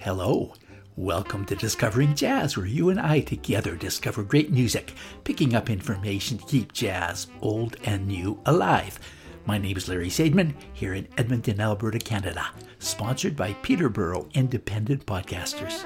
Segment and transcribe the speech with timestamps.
[0.00, 0.54] Hello.
[0.96, 6.38] Welcome to Discovering Jazz, where you and I together discover great music, picking up information
[6.38, 9.00] to keep jazz, old and new, alive.
[9.44, 12.46] My name is Larry Sadman, here in Edmonton, Alberta, Canada,
[12.78, 15.82] sponsored by Peterborough Independent Podcasters.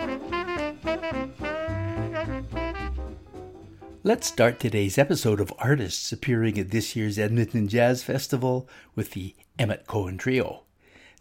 [4.03, 9.35] Let's start today's episode of artists appearing at this year's Edmonton Jazz Festival with the
[9.59, 10.65] Emmet Cohen Trio.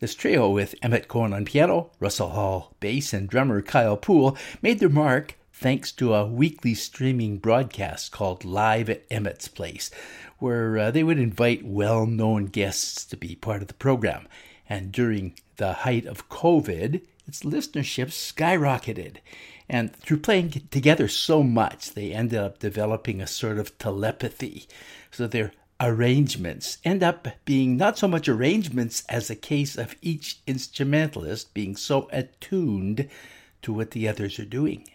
[0.02, 4.80] This trio, with Emmet Cohen on piano, Russell Hall bass, and drummer Kyle Poole, made
[4.80, 9.92] their mark thanks to a weekly streaming broadcast called Live at Emmet's Place,
[10.40, 14.28] where uh, they would invite well known guests to be part of the program.
[14.68, 19.18] And during the height of COVID, its listenership skyrocketed.
[19.70, 24.68] And through playing together so much, they ended up developing a sort of telepathy.
[25.12, 30.40] So they're arrangements end up being not so much arrangements as a case of each
[30.46, 33.10] instrumentalist being so attuned
[33.64, 34.88] to what the others are doing.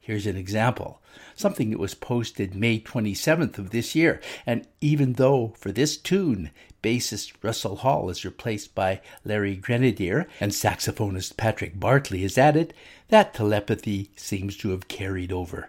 [0.00, 1.02] Here's an example
[1.36, 4.20] something that was posted May 27th of this year.
[4.46, 6.50] And even though for this tune,
[6.82, 12.74] bassist Russell Hall is replaced by Larry Grenadier and saxophonist Patrick Bartley is added,
[13.08, 15.68] that telepathy seems to have carried over.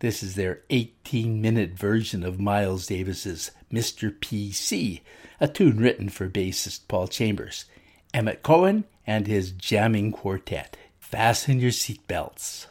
[0.00, 4.16] This is their 18 minute version of Miles Davis's Mr.
[4.16, 5.00] PC,
[5.40, 7.64] a tune written for bassist Paul Chambers.
[8.14, 10.76] Emmet Cohen and his jamming quartet.
[11.00, 12.66] Fasten your seatbelts.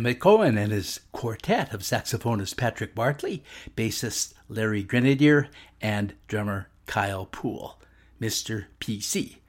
[0.00, 3.44] Emmet Cohen and his quartet of saxophonist Patrick Bartley,
[3.76, 7.78] bassist Larry Grenadier, and drummer Kyle Poole,
[8.18, 8.64] Mr.
[8.80, 9.40] PC.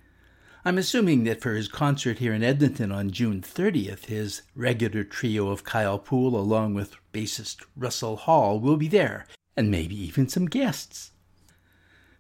[0.66, 5.48] I'm assuming that for his concert here in Edmonton on June 30th, his regular trio
[5.48, 10.48] of Kyle Poole along with bassist Russell Hall will be there, and maybe even some
[10.48, 11.11] guests.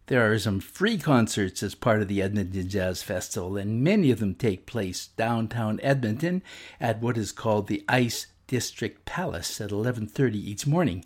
[0.08, 4.20] There are some free concerts as part of the Edmonton Jazz Festival, and many of
[4.20, 6.42] them take place downtown Edmonton
[6.80, 11.06] at what is called the Ice District Palace at 11:30 each morning.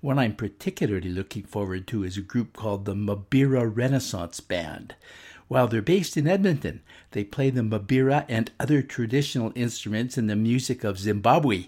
[0.00, 4.94] One I'm particularly looking forward to is a group called the Mbira Renaissance Band.
[5.48, 6.80] While they're based in Edmonton,
[7.10, 11.66] they play the mbira and other traditional instruments in the music of Zimbabwe.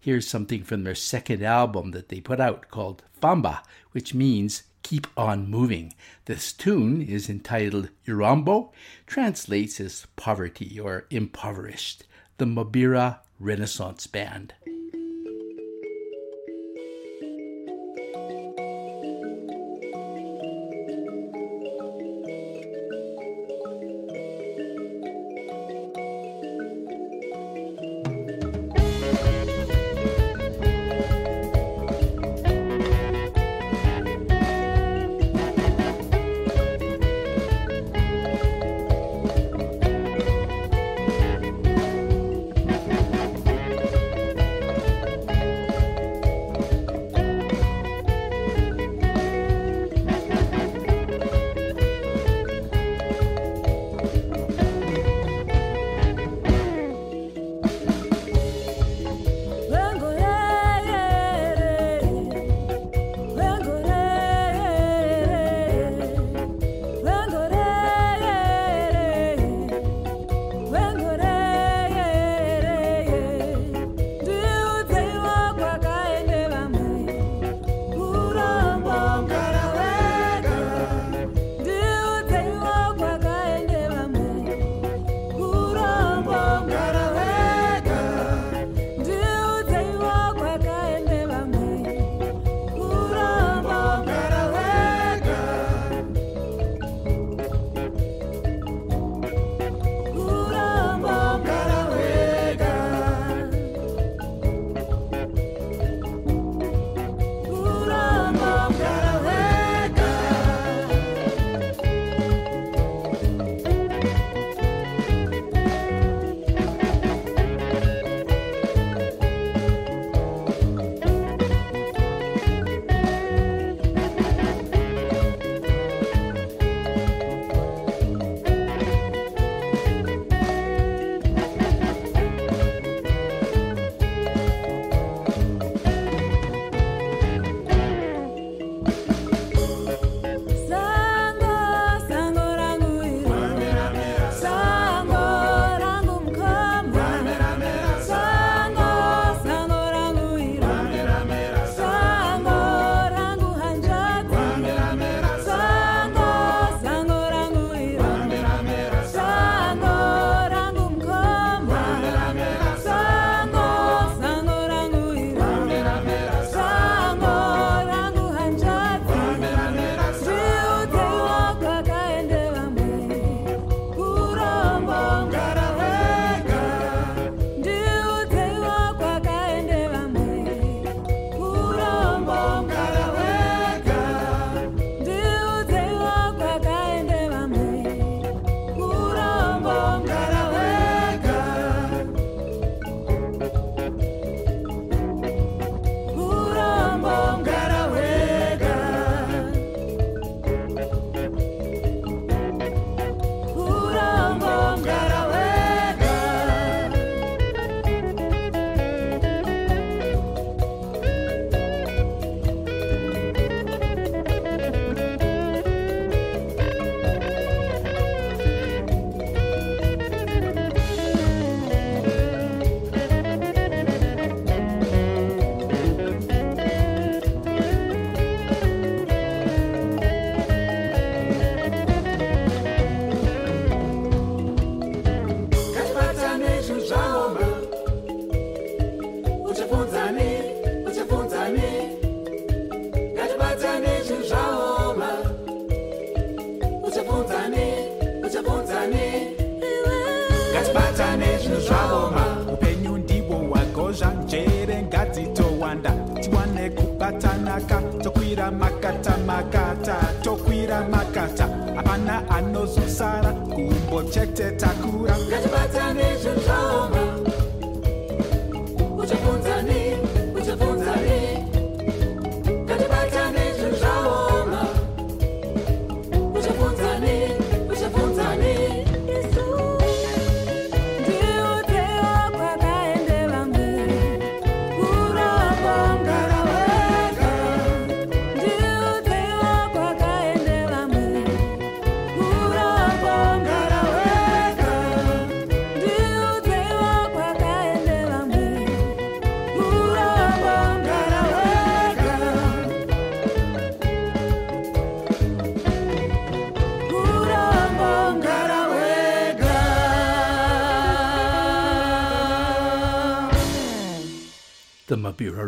[0.00, 5.06] Here's something from their second album that they put out called Famba, which means keep
[5.16, 5.94] on moving.
[6.24, 8.70] This tune is entitled Urambo,
[9.06, 12.04] translates as poverty or impoverished.
[12.38, 14.54] The Mbira Renaissance Band.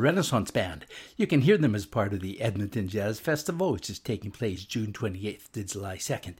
[0.04, 0.84] Renaissance Band.
[1.16, 4.66] You can hear them as part of the Edmonton Jazz Festival, which is taking place
[4.66, 6.34] June 28th to July 2nd.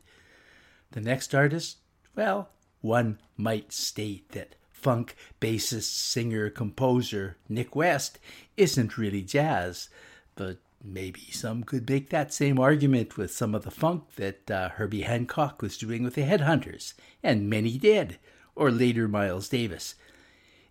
[0.90, 1.78] The next artist,
[2.14, 2.50] well,
[2.82, 8.18] one might state that funk bassist, singer, composer Nik West
[8.58, 9.88] isn't really jazz,
[10.34, 14.68] but maybe some could make that same argument with some of the funk that uh,
[14.68, 18.18] Herbie Hancock was doing with the Headhunters, and many did,
[18.54, 19.94] or later Miles Davis.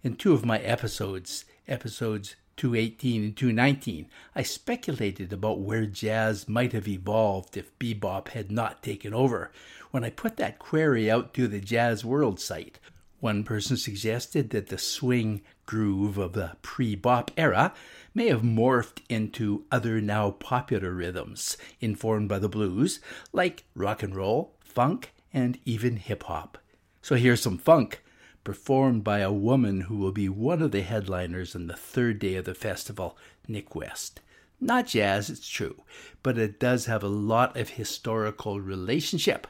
[0.03, 6.73] In two of my episodes, episodes 218 and 219, I speculated about where jazz might
[6.73, 9.51] have evolved if bebop had not taken over.
[9.91, 12.79] When I put that query out to the Jazz World site,
[13.19, 17.73] one person suggested that the swing groove of the pre bop era
[18.13, 22.99] may have morphed into other now popular rhythms, informed by the blues,
[23.31, 26.57] like rock and roll, funk, and even hip hop.
[27.01, 28.02] So here's some funk
[28.43, 32.35] performed by a woman who will be one of the headliners on the third day
[32.35, 34.19] of the festival, Nik West.
[34.59, 35.83] Not jazz, it's true,
[36.21, 39.47] but it does have a lot of historical relationship.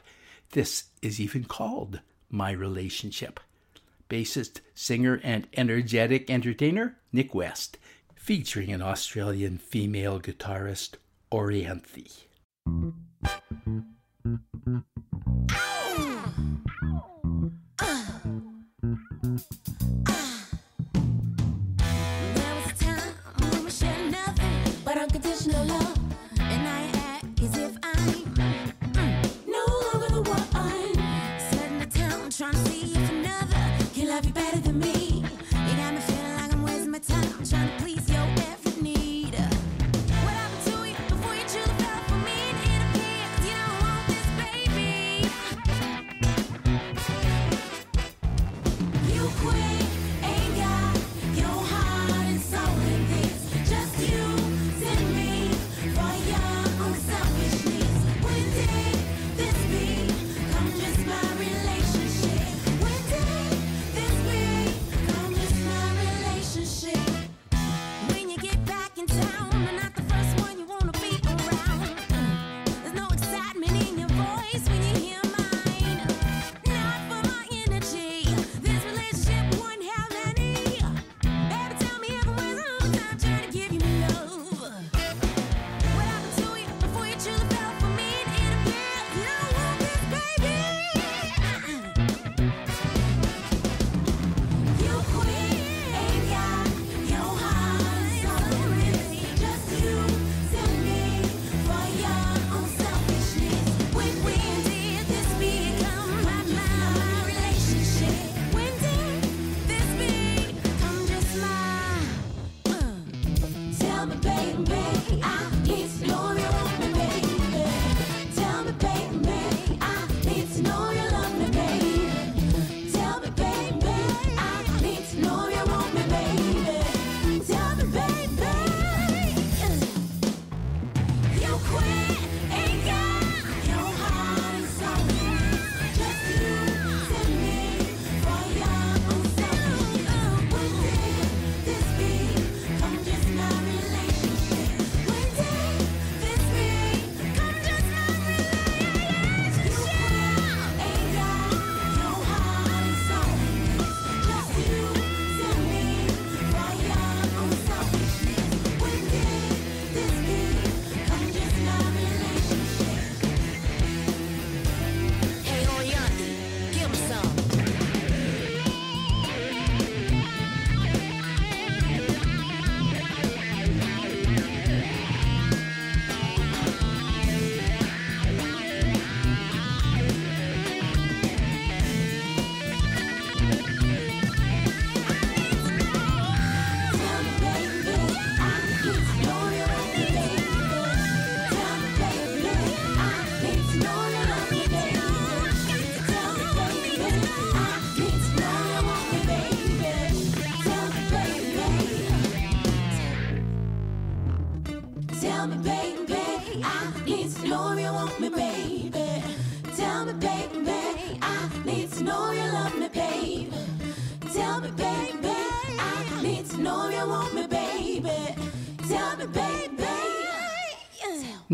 [0.50, 3.40] This is even called My Relationship.
[4.08, 7.78] Bassist, singer, and energetic entertainer Nik West,
[8.14, 10.94] featuring an Australian female guitarist,
[11.32, 12.10] Orianthi.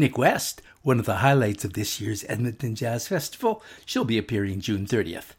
[0.01, 4.61] Nik West, one of the highlights of this year's Edmonton Jazz Festival, she'll be appearing
[4.61, 5.35] June 30th.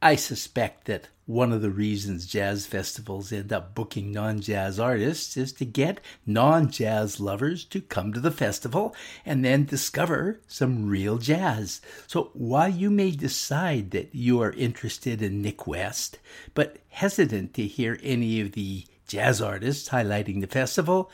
[0.00, 5.36] I suspect that one of the reasons jazz festivals end up booking non jazz artists
[5.36, 10.88] is to get non jazz lovers to come to the festival and then discover some
[10.88, 11.82] real jazz.
[12.06, 16.18] So while you may decide that you are interested in Nik West,
[16.54, 21.10] but hesitant to hear any of the jazz artists highlighting the festival,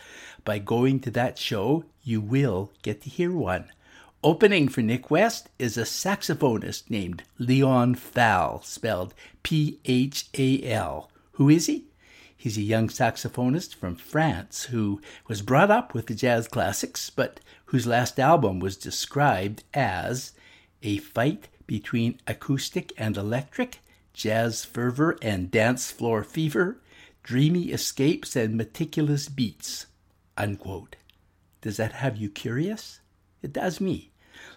[0.48, 3.66] by going to that show, you will get to hear one.
[4.24, 11.11] Opening for Nik West is a saxophonist named Leon Phal, spelled P H A L.
[11.32, 11.84] Who is he?
[12.34, 17.40] He's a young saxophonist from France who was brought up with the jazz classics, but
[17.66, 20.32] whose last album was described as
[20.82, 23.80] a fight between acoustic and electric,
[24.14, 26.80] jazz fervor and dance floor fever,
[27.22, 29.84] dreamy escapes and meticulous beats.
[30.38, 30.96] Unquote.
[31.61, 33.01] Does that have you curious?
[33.42, 34.12] It does me.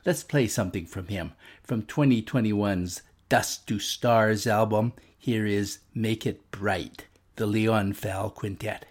[0.05, 1.33] Let's play something from him.
[1.63, 8.85] From 2021's Dust to Stars album, here is Make It Bright, the Leon Phal Quintet.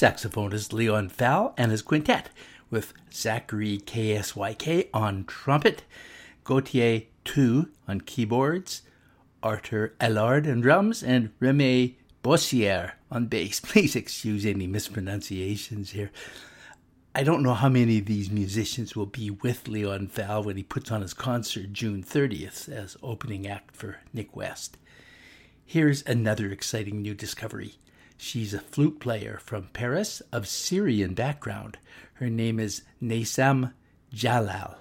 [0.00, 2.30] Saxophonist Leon Phal and his quintet,
[2.70, 5.82] with Zachary KSYK on trumpet,
[6.42, 8.80] Gauthier Toux on keyboards,
[9.42, 13.60] Arthur Allard on drums, and Remy Bossier on bass.
[13.62, 16.10] Please excuse any mispronunciations here.
[17.14, 20.62] I don't know how many of these musicians will be with Leon Phal when he
[20.62, 24.78] puts on his concert June 30th as opening act for Nik West.
[25.66, 27.74] Here's another exciting new discovery.
[28.22, 31.78] She's a flute player from Paris of Syrian background.
[32.12, 33.72] Her name is Naissam
[34.12, 34.76] Jalal.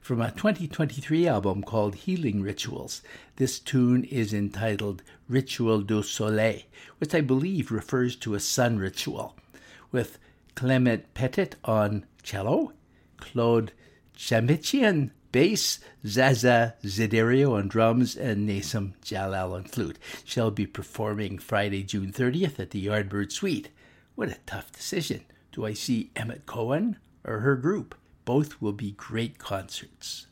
[0.00, 3.00] From a 2023 album called Healing Rituals,
[3.36, 6.62] this tune is entitled Ritual du Soleil,
[6.98, 9.36] which I believe refers to a sun ritual,
[9.92, 10.18] with
[10.56, 12.72] Clement Petit on cello,
[13.18, 13.70] Claude
[14.16, 19.98] Tchamitchian bass, Zaza Desiderio on drums, and Naissam Jalal on flute.
[20.24, 23.70] She'll be performing Friday, June 30th at the Yardbird Suite.
[24.14, 25.24] What a tough decision.
[25.52, 27.94] Do I see Emmet Cohen or her group?
[28.24, 30.26] Both will be great concerts.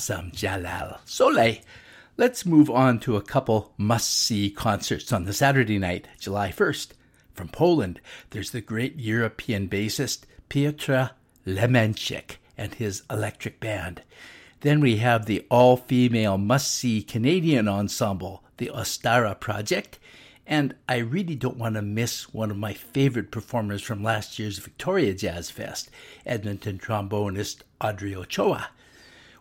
[0.00, 0.98] Naissam Jalal.
[1.04, 1.58] Soleil.
[2.16, 6.92] Let's move on to a couple must see concerts on the Saturday night, July 1st.
[7.34, 11.10] From Poland, there's the great European bassist Piotr
[11.46, 14.02] Lemanczyk and his electric band.
[14.60, 19.98] Then we have the all female must see Canadian ensemble, the Ostara Project.
[20.46, 24.58] And I really don't want to miss one of my favorite performers from last year's
[24.58, 25.90] Victoria Jazz Fest,
[26.24, 28.70] Edmonton trombonist Audrey Ochoa.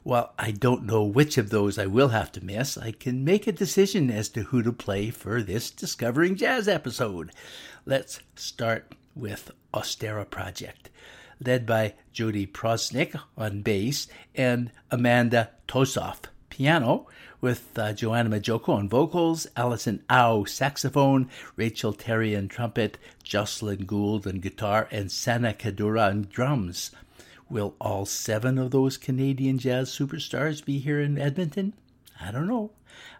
[0.03, 3.47] While I don't know which of those I will have to miss, I can make
[3.47, 7.31] a decision as to who to play for this Discovering Jazz episode.
[7.85, 10.89] Let's start with Ostara Project,
[11.45, 17.07] led by Jodi Proznick on bass and Amanda Tosoff piano,
[17.41, 24.25] with uh, Joanna Majoko on vocals, Allison Au saxophone, Rachel Terry on trumpet, Jocelyn Gould
[24.25, 26.91] on guitar, and Sanah Kadoura on drums.
[27.49, 31.73] Will all seven of those Canadian jazz superstars be here in Edmonton?
[32.21, 32.69] I don't know.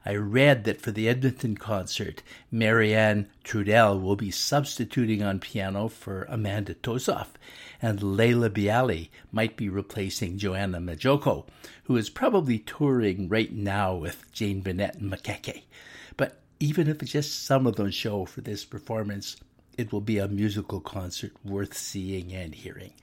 [0.05, 2.21] I read that for the Edmonton concert,
[2.51, 7.29] Marianne Trudel will be substituting on piano for Amanda Tosoff,
[7.81, 11.45] and Laila Biali might be replacing Joanna Majoko,
[11.85, 15.63] who is probably touring right now with Jane Bunnett and Maqueque.
[16.17, 19.37] But even if just some of them show for this performance,
[19.75, 22.93] it will be a musical concert worth seeing and hearing.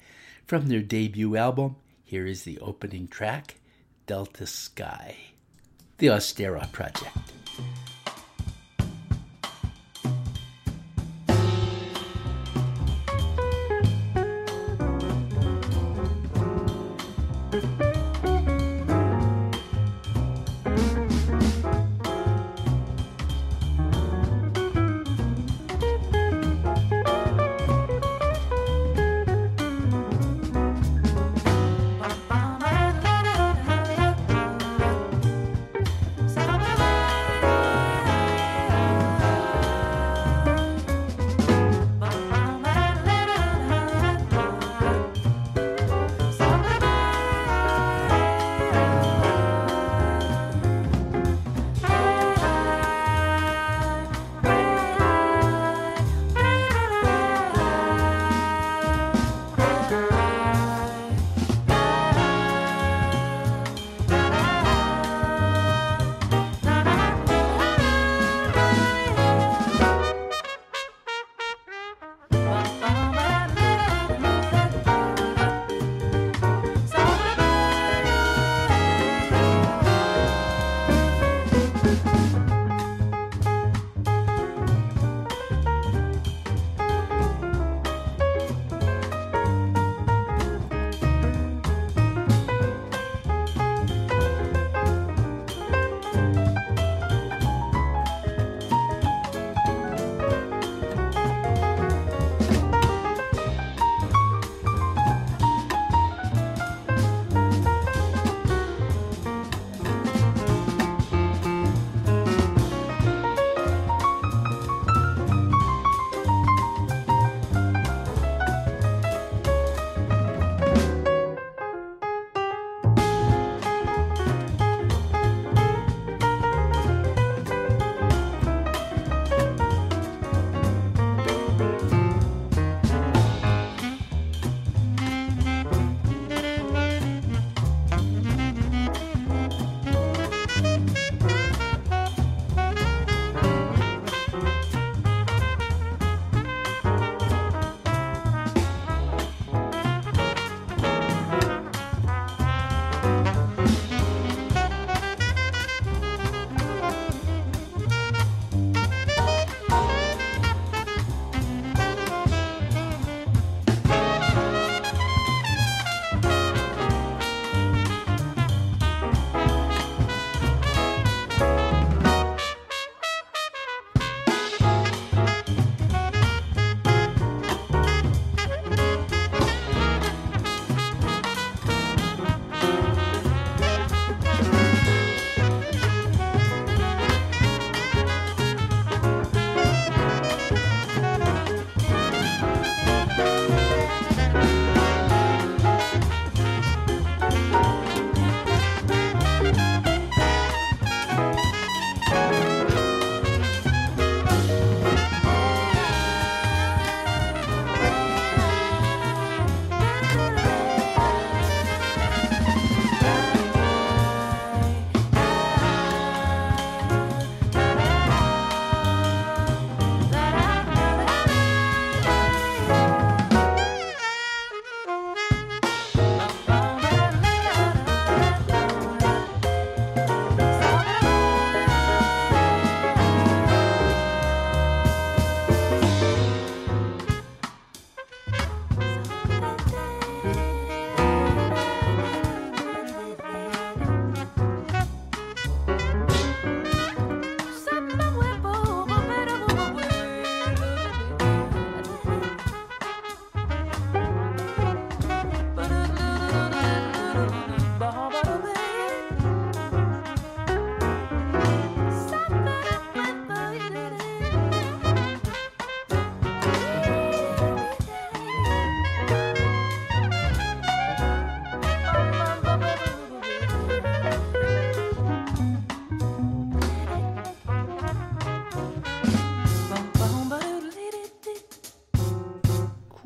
[0.46, 1.74] From their debut album,
[2.04, 3.56] here is the opening track,
[4.06, 5.16] Delta Sky.
[5.98, 7.32] The Ostara Project.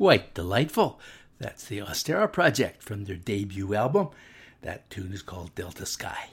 [0.01, 0.99] Quite delightful.
[1.37, 4.09] That's the Ostara Project from their debut album.
[4.63, 6.31] That tune is called Delta Sky.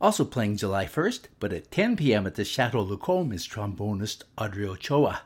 [0.00, 2.26] Also playing July 1st, but at 10 p.m.
[2.26, 5.20] at the Chateau Lacombe is trombonist Audrey Ochoa.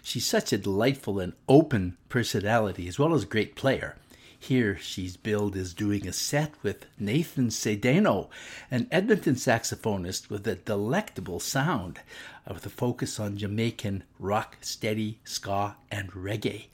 [0.00, 3.96] She's such a delightful and open personality as well as a great player.
[4.38, 8.30] Here she's billed as doing a set with Nathan Sedano,
[8.70, 12.00] an Edmonton saxophonist with a delectable sound,
[12.48, 16.68] uh, with a focus on Jamaican rock, steady, ska, and reggae.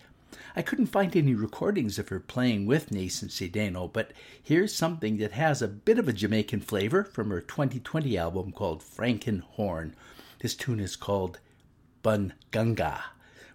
[0.59, 5.33] I couldn't find any recordings of her playing with Nathan Sedano, but here's something that
[5.33, 9.93] has a bit of a Jamaican flavor from her 2020 album called Frankenhorn.
[10.41, 11.41] This tune is called
[12.03, 13.03] Bunganga,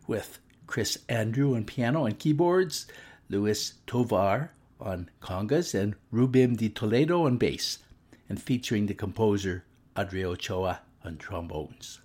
[0.06, 0.38] with
[0.68, 2.86] Chris Andrew on piano and keyboards,
[3.30, 7.80] Luis Tovar on congas, and Rubim de Toledo on bass,
[8.30, 9.64] and featuring the composer
[9.98, 12.00] Audrey Ochoa on trombones.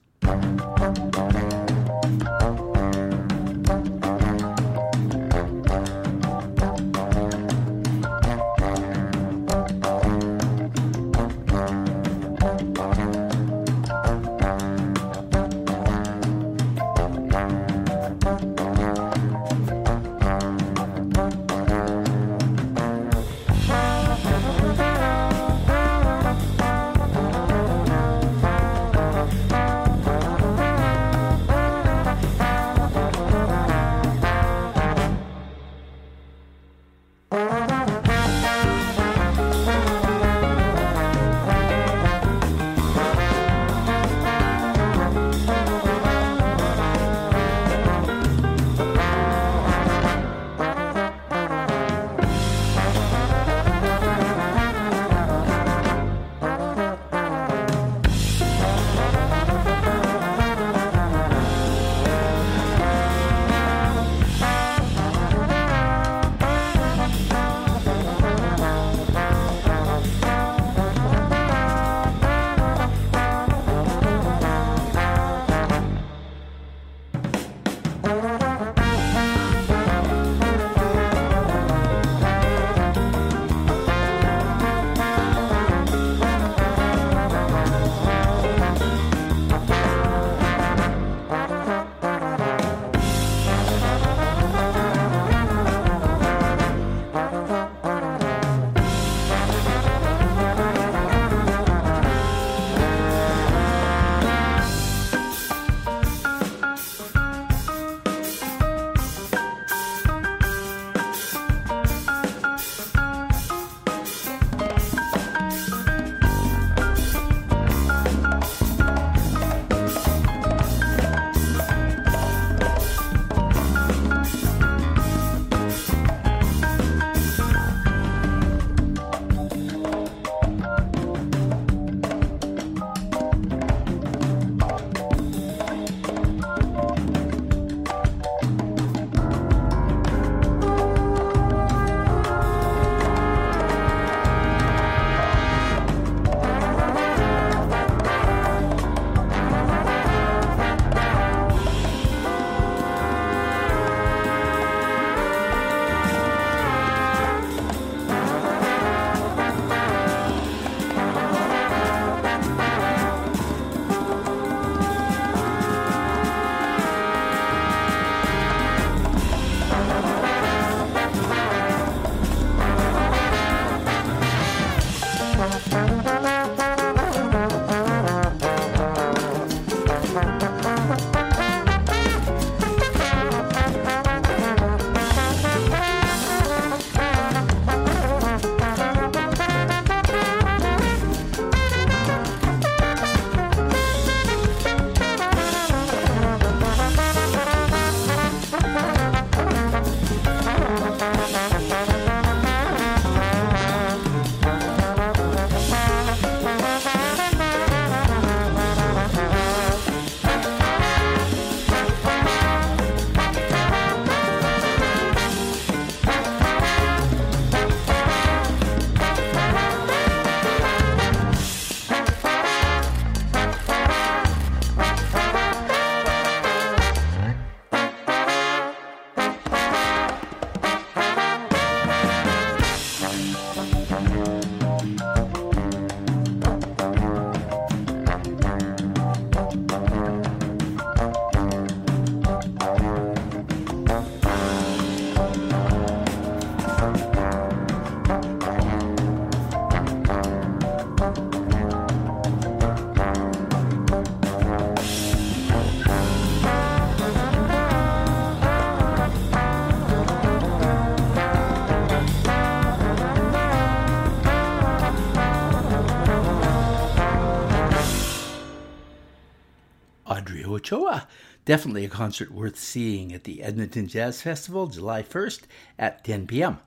[270.06, 271.08] Audrey Ochoa.
[271.44, 275.42] Definitely a concert worth seeing at the Edmonton Jazz Festival, July 1st
[275.78, 276.58] at 10 p.m.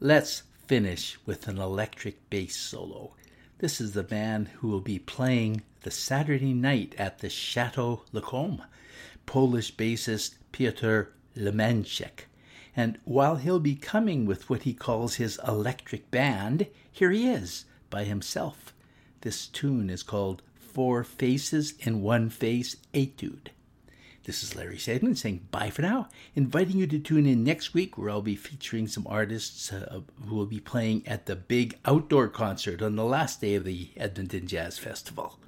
[0.00, 3.14] Let's finish with an electric bass solo.
[3.58, 8.62] This is the band who will be playing the Saturday night at the Chateau Lacombe.
[9.26, 11.02] Polish bassist Piotr
[11.36, 12.26] Lemanczyk.
[12.74, 17.66] And while he'll be coming with what he calls his electric band, here he is
[17.90, 18.72] by himself.
[19.20, 20.42] This tune is called
[20.72, 23.50] Four Faces in One Face Etude.
[24.24, 27.98] This is Larry Sadman saying bye for now, inviting you to tune in next week
[27.98, 32.28] where I'll be featuring some artists uh, who will be playing at the big outdoor
[32.28, 35.38] concert on the last day of the Edmonton Jazz Festival.